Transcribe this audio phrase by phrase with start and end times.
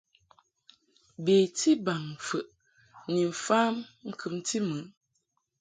[1.23, 2.47] Beti baŋmfəʼ
[3.11, 3.73] ni mfam
[4.07, 4.77] ŋkɨmti mɨ.